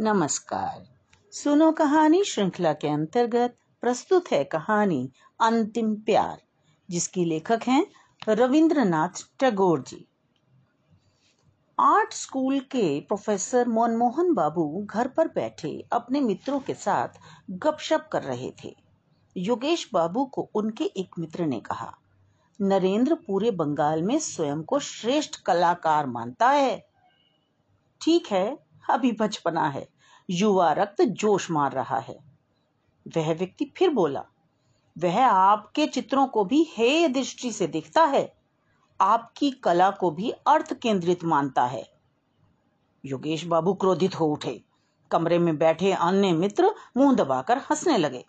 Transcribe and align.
नमस्कार। 0.00 0.84
सुनो 1.32 1.70
कहानी 1.72 2.22
श्रृंखला 2.24 2.72
के 2.72 2.88
अंतर्गत 2.88 3.56
प्रस्तुत 3.82 4.30
है 4.32 4.42
कहानी 4.44 5.10
अंतिम 5.40 5.94
प्यार, 5.96 6.40
जिसकी 6.88 7.24
लेखक 7.24 7.60
हैं 7.62 7.84
रविंद्रनाथ 8.28 9.22
टैगोर 9.40 9.80
जी। 9.80 10.06
आर्ट 11.78 12.12
स्कूल 12.12 12.60
के 12.60 13.00
प्रोफेसर 13.00 13.68
मनमोहन 13.68 14.32
बाबू 14.34 14.64
घर 14.86 15.08
पर 15.08 15.28
बैठे 15.28 15.84
अपने 15.92 16.20
मित्रों 16.20 16.60
के 16.60 16.74
साथ 16.74 17.20
गपशप 17.50 18.08
कर 18.12 18.22
रहे 18.22 18.50
थे। 18.64 18.74
योगेश 19.36 19.88
बाबू 19.92 20.24
को 20.24 20.48
उनके 20.54 20.84
एक 20.84 21.18
मित्र 21.18 21.46
ने 21.46 21.60
कहा, 21.60 21.92
नरेंद्र 22.60 23.14
पूरे 23.26 23.50
बंगाल 23.50 24.02
में 24.02 24.18
स्वयं 24.18 24.62
को 24.62 24.78
श्रेष्ठ 24.78 25.40
कलाकार 25.42 26.06
मानता 26.06 26.48
है। 26.48 26.84
ठीक 28.00 28.32
है 28.32 28.69
अभी 28.90 29.12
बचपना 29.12 29.68
है। 29.68 29.88
युवा 30.30 30.72
रक्त 30.72 31.02
जोश 31.02 31.50
मार 31.50 31.72
रहा 31.72 31.98
है। 31.98 32.18
वह 33.16 33.34
व्यक्ति 33.34 33.72
फिर 33.76 33.90
बोला, 33.90 34.24
वह 34.98 35.26
आपके 35.26 35.86
चित्रों 35.86 36.26
को 36.26 36.44
भी 36.44 36.66
हेय 36.76 37.08
दृष्टि 37.08 37.52
से 37.52 37.66
देखता 37.66 38.04
है। 38.04 38.34
आपकी 39.00 39.50
कला 39.50 39.90
को 39.90 40.10
भी 40.10 40.30
अर्थ 40.30 40.74
केंद्रित 40.74 41.24
मानता 41.24 41.64
है। 41.64 41.90
योगेश 43.04 43.44
बाबू 43.44 43.74
क्रोधित 43.74 44.20
हो 44.20 44.26
उठे। 44.26 44.64
कमरे 45.10 45.38
में 45.38 45.58
बैठे 45.58 45.92
अन्य 45.92 46.32
मित्र 46.32 46.74
मुँह 46.96 47.14
दबाकर 47.14 47.58
हंसने 47.58 47.98
लगे। 47.98 48.24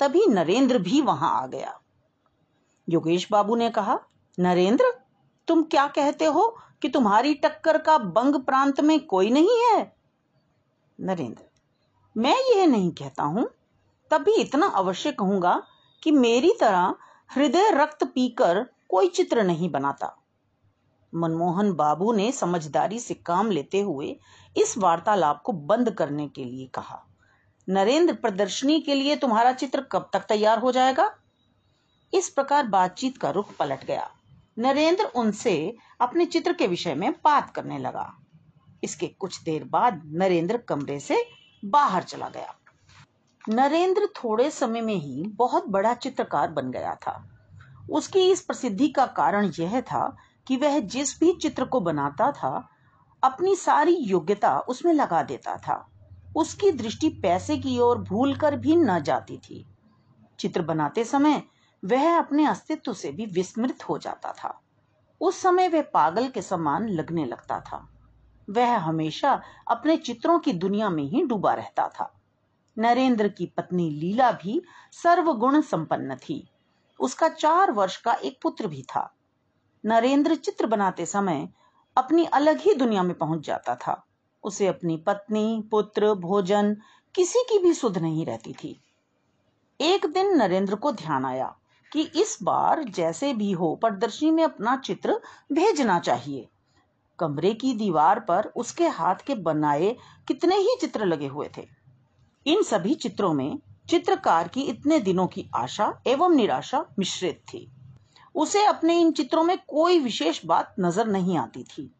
तभी 0.00 0.26
नरेंद्र 0.26 0.78
भी 0.78 1.00
वहाँ 1.00 1.42
आ 1.42 1.46
गया। 1.46 1.80
योगेश 2.88 3.28
बाबू 3.32 3.56
ने 3.56 3.70
कहा, 3.70 3.98
नरेंद्र 4.38 5.05
तुम 5.48 5.62
क्या 5.62 5.86
कहते 5.86 6.24
हो 6.24 6.56
कि 6.82 6.88
तुम्हारी 6.88 7.34
टक्कर 7.34 7.78
का 7.78 7.98
बंग 7.98 8.34
प्रांत 8.34 8.80
में 8.80 8.98
कोई 9.06 9.30
नहीं 9.30 9.58
है? 9.60 9.96
नरेंद्र, 10.98 11.42
मैं 12.16 12.36
यह 12.50 12.66
नहीं 12.66 12.90
कहता 12.90 13.22
हूँ। 13.22 13.48
तभी 14.10 14.34
इतना 14.34 14.66
अवश्य 14.66 15.12
कहूँगा 15.12 15.62
कि 16.02 16.10
मेरी 16.10 16.52
तरह 16.60 16.94
हृदय 17.30 17.70
रक्त 17.70 18.04
पीकर 18.04 18.66
कोई 18.88 19.08
चित्र 19.08 19.42
नहीं 19.42 19.70
बनाता। 19.70 20.14
मनमोहन 21.14 21.72
बाबू 21.72 22.12
ने 22.12 22.30
समझदारी 22.32 22.98
से 22.98 23.14
काम 23.14 23.50
लेते 23.50 23.80
हुए 23.80 24.16
इस 24.56 24.78
वार्तालाप 24.78 25.42
को 25.42 25.52
बंद 25.52 25.90
करने 25.90 26.28
के 26.28 26.44
लिए 26.44 26.66
कहा। 26.66 27.02
नरेंद्र, 27.68 28.14
प्रदर्शनी 28.14 28.80
के 28.80 28.94
लिए 28.94 29.16
तुम्हारा 29.16 29.52
चित्र 29.52 29.80
कब 29.80 30.10
तक 30.12 30.20
तैयार 30.20 30.58
हो 30.58 30.72
जाएगा? 30.72 31.10
इस 32.14 32.28
प्रकार 32.28 32.66
बातचीत 32.66 33.18
का 33.18 33.30
रुख 33.30 33.56
पलट 33.56 33.84
गया। 33.84 34.10
नरेंद्र 34.58 35.04
उनसे 35.04 35.76
अपने 36.00 36.26
चित्र 36.26 36.52
के 36.52 36.66
विषय 36.66 36.94
में 36.94 37.12
बात 37.12 37.50
करने 37.50 37.78
लगा। 37.78 38.18
इसके 38.84 39.06
कुछ 39.06 39.42
देर 39.42 39.64
बाद 39.64 40.02
नरेंद्र 40.06 40.56
कमरे 40.56 41.00
से 41.00 41.28
बाहर 41.64 42.02
चला 42.02 42.28
गया। 42.28 42.54
नरेंद्र 43.48 44.06
थोड़े 44.06 44.50
समय 44.50 44.80
में 44.80 44.94
ही 44.94 45.22
बहुत 45.26 45.68
बड़ा 45.68 45.94
चित्रकार 45.94 46.50
बन 46.50 46.70
गया 46.70 46.94
था। 46.94 47.28
उसकी 47.90 48.30
इस 48.30 48.40
प्रसिद्धि 48.40 48.88
का 48.88 49.06
कारण 49.06 49.52
यह 49.58 49.80
था 49.80 50.16
कि 50.46 50.56
वह 50.56 50.78
जिस 50.78 51.20
भी 51.20 51.32
चित्र 51.32 51.64
को 51.64 51.80
बनाता 51.80 52.32
था, 52.32 52.68
अपनी 53.22 53.56
सारी 53.56 53.94
योग्यता 53.94 54.58
उसमें 54.58 54.92
लगा 54.92 55.22
देता 55.22 55.56
था। 55.56 55.90
उसकी 56.36 56.70
दृष्टि 56.70 57.08
पैसे 57.08 57.58
की 57.58 57.78
ओर 57.78 57.98
भूल 57.98 58.36
कर 58.36 58.56
भी 58.56 58.76
न 58.76 59.02
जाती 59.02 59.38
थी। 59.38 59.66
चित्र 60.38 60.62
बनाते 60.62 61.04
समय 61.04 61.42
वह 61.84 62.18
अपने 62.18 62.46
अस्तित्व 62.46 62.92
से 62.92 63.12
भी 63.12 63.26
विस्मृत 63.26 63.88
हो 63.88 63.98
जाता 63.98 64.32
था। 64.32 64.60
उस 65.20 65.40
समय 65.40 65.68
वह 65.68 65.82
पागल 65.82 66.28
के 66.28 66.42
समान 66.42 66.88
लगने 66.88 67.24
लगता 67.24 67.60
था। 67.60 67.88
वह 68.50 68.76
हमेशा 68.76 69.42
अपने 69.68 69.96
चित्रों 69.96 70.38
की 70.38 70.52
दुनिया 70.52 70.90
में 70.90 71.04
ही 71.04 71.24
डूबा 71.24 71.54
रहता 71.54 71.88
था। 71.88 72.20
नरेंद्र 72.78 73.28
की 73.28 73.46
पत्नी 73.46 73.90
लीला 73.90 74.32
भी 74.32 74.62
सर्वगुण 74.92 75.60
संपन्न 75.60 76.16
थी। 76.16 76.50
उसका 77.00 77.28
चार 77.28 77.72
वर्ष 77.72 77.96
का 77.96 78.12
एक 78.12 78.38
पुत्र 78.42 78.66
भी 78.66 78.82
था। 78.82 79.14
नरेंद्र 79.84 80.34
चित्र 80.34 80.66
बनाते 80.66 81.06
समय 81.06 81.48
अपनी 81.96 82.24
अलग 82.24 82.58
ही 82.58 82.74
दुनिया 82.74 83.02
में 83.02 83.18
पहुँच 83.18 83.46
जाता 83.46 83.74
था। 83.74 84.06
उसे 84.44 84.66
अपनी 84.66 84.96
पत्नी, 84.96 85.68
पुत्र, 85.70 86.14
भोजन 86.14 86.76
किसी 87.14 87.38
की 87.38 87.58
भी 87.58 87.74
सुध 87.74 87.98
नहीं 87.98 88.26
रहती 88.26 88.52
थी। 88.52 88.80
एक 89.80 90.06
दिन 90.06 90.36
नरेंद्र 90.36 90.74
को 90.74 90.92
ध्यान 90.92 91.24
आया। 91.24 91.56
कि 91.92 92.02
इस 92.02 92.38
बार 92.42 92.84
जैसे 92.84 93.34
भी 93.34 93.52
हो, 93.52 93.74
प्रदर्शनी 93.74 94.30
में 94.30 94.44
अपना 94.44 94.76
चित्र 94.76 95.20
भेजना 95.52 95.98
चाहिए। 95.98 96.48
कमरे 97.18 97.54
की 97.54 97.72
दीवार 97.74 98.20
पर 98.20 98.52
उसके 98.56 98.88
हाथ 98.88 99.14
के 99.26 99.34
बनाए 99.34 99.96
कितने 100.28 100.56
ही 100.56 100.76
चित्र 100.80 101.04
लगे 101.04 101.26
हुए 101.26 101.50
थे। 101.56 101.68
इन 102.46 102.62
सभी 102.62 102.94
चित्रों 102.94 103.32
में 103.34 103.58
चित्रकार 103.88 104.48
की 104.48 104.60
इतने 104.60 104.98
दिनों 104.98 105.26
की 105.26 105.50
आशा 105.54 106.00
एवं 106.06 106.34
निराशा 106.34 106.84
मिश्रित 106.98 107.42
थी। 107.54 107.72
उसे 108.34 108.64
अपने 108.64 109.00
इन 109.00 109.12
चित्रों 109.12 109.44
में 109.44 109.58
कोई 109.68 109.98
विशेष 109.98 110.46
बात 110.46 110.74
नज़र 110.80 111.06
नहीं 111.06 111.38
आती 111.38 111.62
थी। 111.62 111.94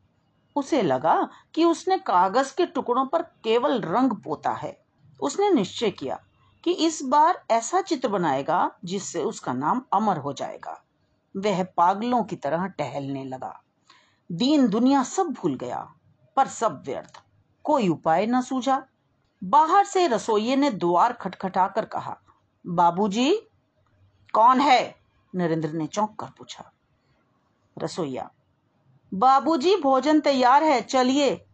उसे 0.56 0.82
लगा 0.82 1.28
कि 1.54 1.64
उसने 1.64 1.98
कागज़ 1.98 2.56
के 2.56 2.66
टुकड़ों 2.66 3.06
पर 3.06 3.22
केवल 3.22 3.80
रंग 3.80 4.12
पोता 4.12 4.50
है। 4.50 4.84
उसने 5.20 5.50
निश्चय 5.50 5.90
किया 5.90 6.20
कि 6.66 6.72
इस 6.72 7.02
बार 7.02 7.44
ऐसा 7.50 7.80
चित्र 7.80 8.08
बनाएगा 8.08 8.72
जिससे 8.84 9.22
उसका 9.22 9.52
नाम 9.52 9.82
अमर 9.92 10.16
हो 10.16 10.32
जाएगा। 10.32 10.84
वह 11.36 11.64
पागलों 11.64 12.24
की 12.24 12.36
तरह 12.36 12.66
टहलने 12.66 13.24
लगा। 13.24 13.62
दीन 14.32 14.68
दुनिया 14.68 15.02
सब 15.02 15.26
भूल 15.26 15.54
गया, 15.54 15.94
पर 16.36 16.46
सब 16.46 16.82
व्यर्थ। 16.86 17.22
कोई 17.64 17.88
उपाय 17.88 18.26
न 18.26 18.40
सूझा। 18.40 18.86
बाहर 19.44 19.84
से 19.84 20.06
रसोइये 20.06 20.56
ने 20.56 20.70
द्वार 20.70 21.12
खटखटाकर 21.12 21.84
कहा, 21.84 22.18
बाबूजी, 22.66 23.36
कौन 24.32 24.60
है? 24.60 24.96
नरेंद्र 25.34 25.68
ने 25.68 25.86
चौंक 25.86 26.16
कर 26.18 26.26
पूछा। 26.26 26.72
रसोईया 27.78 28.30
बाबूजी, 29.14 29.76
भोजन 29.76 30.20
तैयार 30.20 30.64
है, 30.64 30.82
चलिए। 30.82 31.46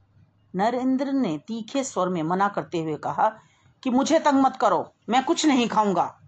नरेंद्र 0.57 1.13
ने 1.13 1.39
तीखे 1.39 1.85
स्वर 1.85 2.09
में 2.09 2.23
मना 2.23 2.49
करते 2.49 2.81
हुए 2.81 2.97
कहा 2.97 3.39
कि 3.83 3.91
मुझे 3.91 4.19
तंग 4.19 4.35
मत 4.35 4.57
करो, 4.57 4.93
मैं 5.09 5.25
कुछ 5.25 5.47
नहीं 5.47 5.69
खाऊँगा। 5.69 6.21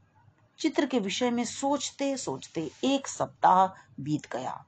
चित्र 0.59 0.87
के 0.87 0.99
विषय 0.99 1.31
में 1.31 1.45
सोचते 1.45 2.17
सोचते 2.17 2.71
एक 2.85 3.09
सप्ताह 3.09 3.67
बीत 4.03 4.33
गया। 4.33 4.65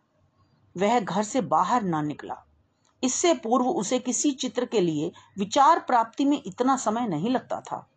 वह 0.76 1.00
घर 1.00 1.22
से 1.22 1.40
बाहर 1.40 1.82
ना 1.82 2.02
निकला। 2.02 2.42
इससे 3.02 3.34
पूर्व 3.34 3.68
उसे 3.68 3.98
किसी 3.98 4.30
चित्र 4.30 4.64
के 4.64 4.80
लिए 4.80 5.12
विचार 5.38 5.80
प्राप्ति 5.80 6.24
में 6.24 6.42
इतना 6.46 6.76
समय 6.76 7.06
नहीं 7.06 7.30
लगता 7.30 7.60
था। 7.60 7.88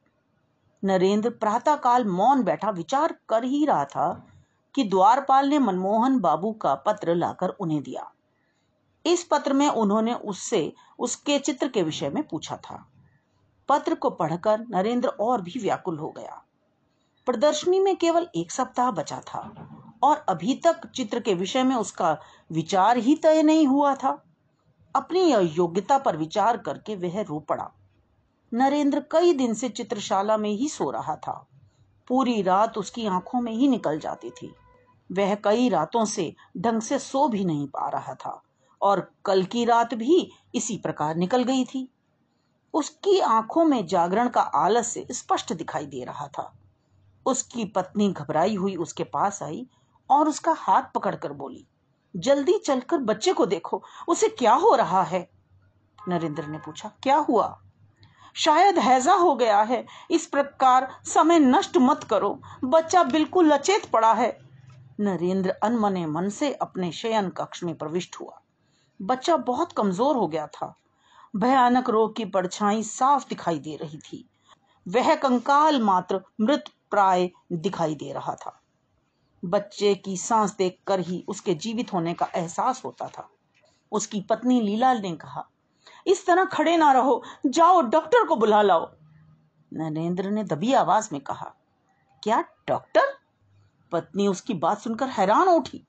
नरेंद्र 0.84 1.30
प्रातःकाल 1.30 2.06
मौन 2.06 2.44
बैठा 2.44 2.70
विचार 2.70 3.20
कर 3.30 3.44
ही 3.44 3.66
रहा 3.66 3.86
था 3.86 4.28
कि 4.76 4.84
द्वारपाल 4.84 5.48
ने 5.48 5.60
मनमोहन 5.60 6.20
बाबू 6.20 6.52
का 6.52 6.76
पत्र 6.76 7.16
लाकर 7.16 7.50
उन्हें 7.50 7.84
दिया। 7.84 8.12
इस 9.06 9.24
पत्र 9.24 9.54
में 9.54 9.70
उन्होंने 9.70 10.14
उससे, 10.14 10.74
उसके 11.00 11.40
चित्र 11.40 11.68
के 11.68 11.84
विषय 11.84 12.10
में 12.10 12.28
पूछा 12.28 12.58
था। 12.58 12.92
पत्र 13.70 13.96
को 13.96 14.10
पढ़कर 14.10 14.60
नरेंद्र 14.70 15.08
और 15.08 15.42
भी 15.42 15.60
व्याकुल 15.60 16.00
हो 16.00 16.10
गया। 16.10 16.44
प्रदर्शनी 17.26 17.80
में 17.80 17.96
केवल 17.96 18.28
एक 18.36 18.52
सप्ताह 18.52 18.92
बचा 18.92 19.20
था 19.20 19.70
और 20.04 20.18
अभी 20.18 20.56
तक 20.56 20.88
चित्र 20.88 21.20
के 21.20 21.34
विषय 21.34 21.64
में 21.64 21.76
उसका 21.76 22.18
विचार 22.52 22.98
ही 22.98 23.16
तय 23.16 23.44
नहीं 23.44 23.68
हुआ 23.68 23.96
था। 23.96 24.24
अपनी 24.96 25.34
योग्यता 25.34 25.98
पर 25.98 26.18
विचार 26.18 26.58
करके 26.58 26.96
वह 26.96 27.22
रो 27.22 27.40
पड़ा। 27.40 27.72
नरेंद्र 28.54 29.00
कई 29.12 29.34
दिन 29.34 29.54
से 29.54 29.70
चित्रशाला 29.70 30.38
में 30.38 30.50
ही 30.50 30.70
सो 30.70 30.92
रहा 30.92 31.16
था। 31.16 31.48
पूरी 32.08 32.42
रात 32.42 32.78
उसकी 32.78 33.06
आँखों 33.06 33.42
में 33.42 33.52
ही 33.52 33.68
निकल 33.68 34.00
जाती 34.00 34.30
थी। 34.30 34.56
वह 35.12 35.36
कई 35.36 35.70
रातों 35.70 36.06
से 36.06 36.36
ढंग 36.58 36.82
से 36.82 37.00
सो 37.00 37.28
भी 37.28 37.46
नहीं 37.46 37.68
पा 37.68 37.90
रहा 37.90 38.14
था 38.14 38.42
और 38.82 39.12
कल 39.26 39.44
की 39.44 39.66
रात 39.66 39.94
भी 39.94 40.32
इसी 40.56 40.78
प्रकार 40.78 41.16
निकल 41.16 41.44
गई 41.44 41.66
थी। 41.66 41.90
उसकी 42.74 43.20
आँखों 43.20 43.66
में 43.66 43.86
जागरण 43.88 44.30
का 44.30 44.42
आलस्य 44.42 45.08
स्पष्ट 45.12 45.54
दिखाई 45.54 45.86
दे 45.86 46.04
रहा 46.04 46.28
था। 46.28 46.54
उसकी 47.26 47.66
पत्नी 47.66 48.12
घबराई 48.12 48.56
हुई 48.56 48.76
उसके 48.76 49.04
पास 49.04 49.44
आई 49.44 49.68
और 50.10 50.30
उसका 50.30 50.52
हाथ 50.52 50.84
पकड़कर 50.96 51.34
बोली, 51.34 51.66
जल्दी 52.16 52.58
चलकर 52.58 52.98
बच्चे 52.98 53.34
को 53.34 53.46
देखो, 53.46 53.84
उसे 54.08 54.30
क्या 54.30 54.54
हो 54.54 54.76
रहा 54.76 55.04
है? 55.04 55.30
नरेंद्र 56.08 56.46
ने 56.46 56.58
पूछा, 56.58 56.92
क्या 57.04 57.18
हुआ? 57.18 57.60
शायद 58.36 58.80
हैजा 58.80 59.14
हो 59.14 59.36
गया 59.36 59.62
है। 59.62 59.86
इस 60.12 60.26
प्रकार 60.26 60.88
समय 61.06 61.40
नष्ट 61.40 61.78
मत 61.78 62.04
करो। 62.04 62.40
बच्चा 62.64 63.04
बिल्कुल 63.04 63.54
लचेत 63.54 63.86
पड़ा 63.86 64.14
है। 64.14 64.38
नरेंद्र 65.00 65.50
अनमने 65.50 66.06
मन 66.06 66.30
से 66.30 66.54
अपने 66.54 66.92
शयन 66.92 67.30
कक्ष 67.30 67.64
में 67.64 67.76
प्रविष्ट 67.76 68.16
हुआ। 68.16 68.42
बच्चा 69.02 69.38
बहुत 69.38 69.72
कमज़ोर 69.72 70.16
हो 70.16 70.28
गया 70.28 70.48
था। 70.48 70.76
भयानक 71.36 71.90
रोग 71.90 72.16
की 72.16 72.26
परछाई 72.26 72.84
साफ़ 72.84 73.30
दिखाई 73.30 73.60
दे 73.60 73.76
रही 73.76 73.98
थी। 73.98 74.30
वह 74.88 75.16
कंकाल 75.16 75.82
मात्र 75.82 76.22
मृत 76.42 76.64
प्राय 76.92 77.30
दिखाई 77.52 77.96
दे 77.96 78.14
रहा 78.14 78.36
था। 78.36 78.62
बच्चे 79.46 79.96
की 79.96 80.18
सांस 80.18 80.56
देखकर 80.56 81.00
ही 81.00 81.26
उसके 81.28 81.54
जीवित 81.54 81.94
होने 81.94 82.14
का 82.14 82.28
एहसास 82.36 82.86
होता 82.86 83.08
था। 83.08 83.30
उसकी 83.92 84.22
पत्नी 84.22 84.62
लीला 84.62 84.94
ने 84.94 85.16
कहा, 85.16 85.50
इस 86.08 86.26
तरह 86.26 86.46
खड़े 86.46 86.78
ना 86.78 86.92
रहो। 86.92 87.24
जाओ, 87.46 87.82
डॉक्टर 87.82 88.26
को 88.26 88.36
बुला 88.36 88.62
लाओ। 88.62 88.92
नरेंद्र 89.74 90.30
ने 90.30 90.44
दबी 90.44 90.74
आवाज़ 90.74 91.10
में 91.12 91.22
कहा, 91.22 91.54
क्या 92.24 92.44
डॉक्टर? 92.68 93.02
पत्नी 93.92 94.28
उसकी 94.28 94.54
बात 94.54 94.80
सुनकर 94.80 95.08
हैरान 95.08 95.48
उठी। 95.48 95.86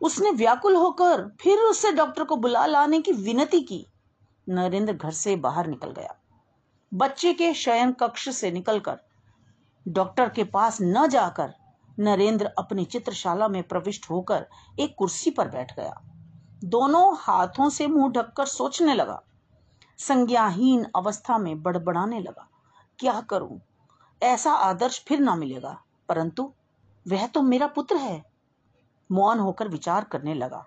उसने 0.00 0.30
व्याकुल 0.30 0.76
होकर 0.76 1.36
फिर 1.40 1.58
उससे 1.58 1.92
डॉक्टर 1.92 2.24
को 2.24 2.36
बुला 2.36 2.66
लाने 2.66 3.00
की 3.00 3.12
विनती 3.12 3.60
की। 3.60 3.86
नरेंद्र 4.48 4.92
घर 4.92 5.10
से 5.10 5.36
बाहर 5.36 5.66
निकल 5.66 5.90
गया। 5.90 6.14
बच्चे 6.94 7.34
के 7.34 7.54
शयन 7.54 7.92
कक्ष 7.92 8.28
से 8.28 8.50
निकलकर 8.50 9.00
डॉक्टर 9.88 10.28
के 10.28 10.44
पास 10.44 10.78
न 10.82 11.08
जाकर 11.08 11.54
नरेंद्र 11.98 12.46
अपनी 12.46 12.84
चित्रशाला 12.84 13.48
में 13.48 13.62
प्रविष्ट 13.62 14.10
होकर 14.10 14.46
एक 14.80 14.94
कुर्सी 14.98 15.30
पर 15.30 15.48
बैठ 15.48 15.76
गया। 15.76 16.00
दोनों 16.64 17.16
हाथों 17.18 17.70
से 17.70 17.86
मुँह 17.86 18.12
ढककर 18.12 18.46
सोचने 18.46 18.94
लगा। 18.94 19.22
संज्ञाहीन 19.98 20.86
अवस्था 20.96 21.38
में 21.38 21.62
बड़बड़ाने 21.62 22.20
लगा। 22.20 22.48
क्या 22.98 23.20
करूँ? 23.20 23.60
ऐसा 24.22 24.52
आदर्श 24.52 25.04
फिर 25.08 25.18
ना 25.18 25.34
मिलेगा। 25.34 25.82
परंतु 26.08 26.52
वह 27.08 27.26
तो 27.26 27.42
मेरा 27.42 27.66
पुत्र 27.66 27.96
है। 27.96 28.24
मौन 29.12 29.38
होकर 29.38 29.68
विचार 29.68 30.04
करने 30.04 30.34
लगा। 30.34 30.66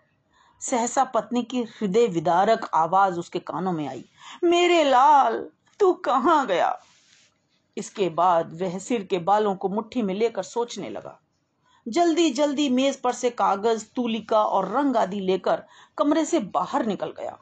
सहसा 0.62 1.04
पत्नी 1.04 1.44
की 1.44 1.62
हृदय 1.63 2.08
विदारक 2.08 2.69
आवाज़ 2.74 3.19
उसके 3.19 3.40
कानों 3.40 3.72
में 3.72 3.88
आई, 3.88 4.04
मेरे 4.44 4.84
लाल, 4.84 5.50
तू 5.80 5.94
कहाँ 5.94 6.46
गया? 6.48 6.80
इसके 7.78 8.10
बाद 8.10 8.62
वह 8.62 8.78
सिर 8.80 9.04
के 9.04 9.19
बालों 9.19 9.56
को 9.56 9.69
मुट्ठी 9.69 10.02
में 10.02 10.13
लेकर 10.13 10.44
सोचने 10.44 10.90
लगा। 10.90 11.19
जल्दी 11.88 12.30
जल्दी 12.30 12.69
मेज 12.69 13.00
पर 13.02 13.12
से 13.12 13.30
कागज़, 13.30 13.86
तूलिका 13.96 14.44
और 14.44 14.68
रंग 14.69 14.98
आदि 14.98 15.19
लेकर 15.19 15.63
कमरे 15.98 16.25
से 16.25 16.40
बाहर 16.40 16.86
निकल 16.86 17.12
गया। 17.12 17.38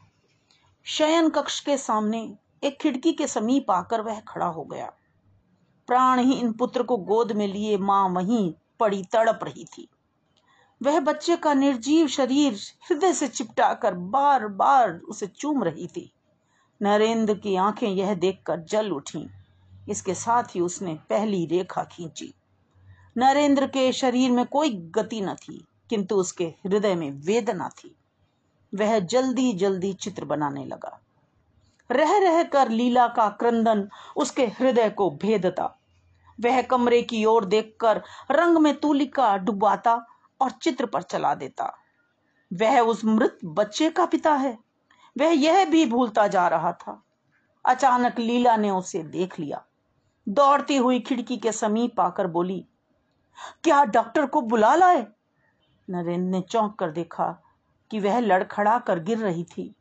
शयन 0.85 1.29
कक्ष 1.29 1.59
के 1.59 1.77
सामने 1.77 2.37
एक 2.63 2.77
खिड़की 2.81 3.13
के 3.13 3.27
समीप 3.27 3.71
आकर 3.71 4.01
वह 4.01 4.19
खड़ा 4.19 4.45
हो 4.45 4.63
गया। 4.63 4.91
प्राणहीन 5.87 6.51
पुत्र 6.53 6.83
को 6.83 6.97
गोद 6.97 7.31
में 7.31 7.47
लिए 7.47 7.77
माँ 7.77 8.09
वहीं 8.09 8.53
पड़ी 8.79 9.03
तड़प 9.03 9.39
रही 9.43 9.65
थी। 9.65 9.87
वह 10.83 10.99
बच्चे 10.99 11.35
का 11.35 11.53
निर्जीव 11.53 12.07
शरीर 12.07 12.59
हृदय 12.89 13.13
से 13.13 13.27
चिपटा 13.27 13.73
कर 13.73 13.93
बार 13.93 14.47
बार 14.47 14.91
उसे 14.91 15.27
चूम 15.27 15.63
रही 15.63 15.87
थी। 15.87 16.11
नरेंद्र 16.81 17.33
की 17.33 17.55
आँखें 17.55 17.87
यह 17.87 18.13
देखकर 18.13 18.59
जल 18.59 18.91
उठी। 18.91 19.29
इसके 19.89 20.13
साथ 20.13 20.43
ही 20.43 20.59
उसने 20.59 20.93
पहली 21.09 21.45
रेखा 21.45 21.83
खींची। 21.83 22.33
नरेंद्र 23.17 23.67
के 23.67 23.91
शरीर 23.91 24.31
में 24.31 24.45
कोई 24.45 24.69
गति 24.69 25.21
न 25.21 25.33
थी, 25.33 25.65
किंतु 25.89 26.15
उसके 26.15 26.43
हृदय 26.43 26.95
में 26.95 27.11
वेदना 27.11 27.69
थी। 27.69 27.95
वह 28.75 28.99
जल्दी 28.99 29.53
जल्दी 29.53 29.93
चित्र 29.93 30.25
बनाने 30.25 30.65
लगा। 30.65 30.99
रह 31.91 32.17
रह 32.17 32.43
कर 32.43 32.69
लीला 32.69 33.07
का 33.07 33.29
क्रंदन 33.29 33.89
उसके 34.15 34.45
हृदय 34.45 34.89
को 34.89 35.09
भेदता। 35.09 35.79
वह 36.39 36.61
कमरे 36.61 37.01
की 37.01 37.25
ओर 37.25 37.45
देखकर 37.45 38.01
रंग 38.31 38.57
में 38.57 38.75
तूलिका 38.75 39.37
डुबाता 39.37 40.05
और 40.41 40.51
चित्र 40.51 40.85
पर 40.85 41.01
चला 41.01 41.33
देता। 41.35 41.73
वह 42.51 42.79
उस 42.79 43.03
मृत 43.05 43.37
बच्चे 43.45 43.89
का 43.89 44.05
पिता 44.05 44.33
है। 44.33 44.57
वह 45.15 45.31
यह 45.31 45.65
भी 45.65 45.85
भूलता 45.85 46.27
जा 46.27 46.47
रहा 46.47 46.71
था। 46.73 47.01
अचानक 47.65 48.19
लीला 48.19 48.55
ने 48.57 48.69
उसे 48.71 49.03
देख 49.03 49.39
लिया। 49.39 49.63
दौड़ती 50.27 50.77
हुई 50.77 50.99
खिड़की 50.99 51.37
के 51.37 51.51
समीप 51.51 51.99
आकर 51.99 52.27
बोली, 52.27 52.65
क्या 53.63 53.83
डॉक्टर 53.85 54.25
को 54.25 54.41
बुला 54.41 54.73
लाए? 54.75 55.05
नरेंद्र 55.87 56.29
ने 56.29 56.41
चौंक 56.41 56.77
कर 56.79 56.91
देखा 56.91 57.31
कि 57.91 57.99
वह 57.99 58.19
लड़खड़ा 58.19 58.77
कर 58.79 58.99
गिर 58.99 59.17
रही 59.17 59.43
थी। 59.43 59.73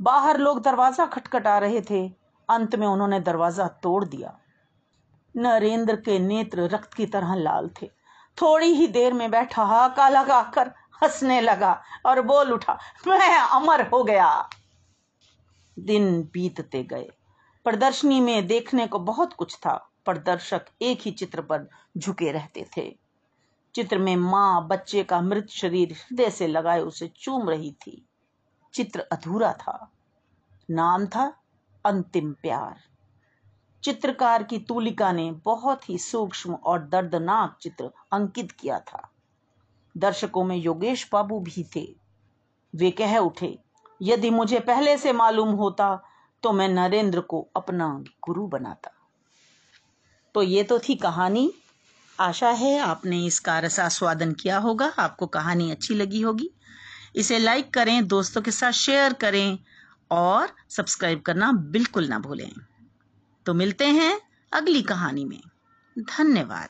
बाहर 0.00 0.38
लोग 0.38 0.62
दरवाज़ा 0.62 1.06
खटखटा 1.06 1.58
रहे 1.58 1.80
थे। 1.80 2.06
अंत 2.48 2.74
में 2.74 2.86
उन्होंने 2.86 3.20
दरवाज़ा 3.20 3.66
तोड़ 3.82 4.04
दिया। 4.04 4.38
नरेंद्र 5.34 5.96
के 5.96 6.18
नेत्र 6.18 6.68
रक्त 6.68 6.94
की 6.94 7.06
तरह 7.06 7.34
लाल 7.34 7.70
थे। 7.82 7.90
थोड़ी 8.40 8.66
ही 8.66 8.86
देर 8.86 9.12
में 9.12 9.30
बैठा, 9.30 9.64
हाका 9.64 10.08
लगाकर 10.08 10.68
हंसने 11.02 11.40
लगा 11.40 11.82
और 12.06 12.22
बोल 12.22 12.52
उठा, 12.52 12.78
मैं 13.08 13.38
अमर 13.38 13.88
हो 13.88 14.04
गया। 14.04 14.48
दिन 15.78 16.22
बीतते 16.22 16.84
गए। 16.84 17.10
प्रदर्शनी 17.64 18.20
में 18.20 18.46
देखने 18.46 18.86
को 18.86 18.98
बहुत 18.98 19.32
कुछ 19.32 19.56
था। 19.56 19.88
पर 20.06 20.18
दर्शक 20.18 20.62
एक 20.82 21.00
ही 21.00 21.10
चित्र 21.10 21.42
पर 21.42 21.70
झुके 21.98 22.32
रहते 22.32 22.68
थे। 22.76 22.98
चित्र 23.74 23.98
में 23.98 24.16
माँ 24.16 24.68
बच्चे 24.68 25.04
का 25.04 25.20
मृत 25.20 25.48
शरीर 25.50 25.92
हृदय 25.92 26.30
से 26.30 26.46
लगाए 26.46 26.80
उसे 26.80 27.08
चूम 27.08 27.50
रही 27.50 27.72
थी। 27.72 28.08
चित्र 28.74 29.00
अधूरा 29.00 29.52
था। 29.52 29.92
नाम 30.70 31.06
था 31.06 31.34
अंतिम 31.86 32.32
प्यार। 32.32 32.91
चित्रकार 33.82 34.42
की 34.42 34.58
तूलिका 34.58 35.12
ने 35.12 35.30
बहुत 35.44 35.88
ही 35.90 35.98
सूक्ष्म 35.98 36.54
और 36.54 36.82
दर्दनाक 36.82 37.56
चित्र 37.62 37.90
अंकित 38.12 38.52
किया 38.52 38.78
था। 38.78 39.08
दर्शकों 39.96 40.44
में 40.44 40.56
योगेश 40.56 41.08
बाबू 41.12 41.40
भी 41.40 41.66
थे। 41.76 41.86
वे 42.74 42.90
कह 42.90 43.16
उठे, 43.18 43.58
यदि 44.02 44.30
मुझे 44.30 44.60
पहले 44.60 44.96
से 44.98 45.12
मालूम 45.12 45.48
होता 45.48 46.02
तो 46.42 46.52
मैं 46.52 46.68
नरेंद्र 46.68 47.20
को 47.20 47.48
अपना 47.56 47.88
गुरु 48.24 48.46
बनाता। 48.46 48.90
तो 50.34 50.42
ये 50.42 50.62
तो 50.62 50.78
थी 50.78 50.94
कहानी। 50.94 51.52
आशा 52.20 52.48
है 52.48 52.78
आपने 52.78 53.24
इसका 53.26 53.58
रसास्वादन 53.58 54.32
किया 54.32 54.58
होगा। 54.58 54.86
आपको 54.98 55.26
कहानी 55.26 55.70
अच्छी 55.70 55.94
लगी 55.94 56.20
होगी। 56.20 56.50
इसे 57.16 57.38
लाइक 57.38 57.74
करें, 57.74 58.06
दोस्तों 58.08 58.42
के 58.42 58.50
साथ 58.50 58.72
शेयर 58.72 59.12
करें 59.12 59.58
और 60.10 60.48
सब्सक्राइब 60.70 61.20
करना 61.20 61.52
बिल्कुल 61.52 62.08
ना 62.08 62.18
भूलें। 62.18 62.52
तो 63.46 63.54
मिलते 63.54 63.86
हैं 63.86 64.20
अगली 64.52 64.82
कहानी 64.82 65.24
में। 65.24 65.42
धन्यवाद। 65.98 66.68